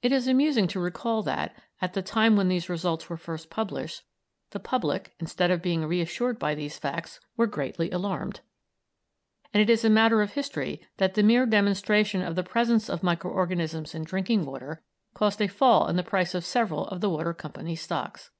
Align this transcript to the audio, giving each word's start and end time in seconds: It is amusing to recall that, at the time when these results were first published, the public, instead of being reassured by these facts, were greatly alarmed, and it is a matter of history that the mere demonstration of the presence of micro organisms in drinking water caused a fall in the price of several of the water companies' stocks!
It 0.00 0.12
is 0.12 0.28
amusing 0.28 0.68
to 0.68 0.78
recall 0.78 1.24
that, 1.24 1.52
at 1.82 1.94
the 1.94 2.02
time 2.02 2.36
when 2.36 2.46
these 2.46 2.68
results 2.68 3.10
were 3.10 3.16
first 3.16 3.50
published, 3.50 4.04
the 4.50 4.60
public, 4.60 5.12
instead 5.18 5.50
of 5.50 5.60
being 5.60 5.84
reassured 5.84 6.38
by 6.38 6.54
these 6.54 6.78
facts, 6.78 7.18
were 7.36 7.48
greatly 7.48 7.90
alarmed, 7.90 8.42
and 9.52 9.60
it 9.60 9.68
is 9.68 9.84
a 9.84 9.90
matter 9.90 10.22
of 10.22 10.34
history 10.34 10.86
that 10.98 11.14
the 11.14 11.24
mere 11.24 11.46
demonstration 11.46 12.22
of 12.22 12.36
the 12.36 12.44
presence 12.44 12.88
of 12.88 13.02
micro 13.02 13.28
organisms 13.32 13.92
in 13.92 14.04
drinking 14.04 14.44
water 14.46 14.84
caused 15.14 15.40
a 15.42 15.48
fall 15.48 15.88
in 15.88 15.96
the 15.96 16.04
price 16.04 16.32
of 16.32 16.44
several 16.44 16.86
of 16.86 17.00
the 17.00 17.10
water 17.10 17.34
companies' 17.34 17.82
stocks! 17.82 18.30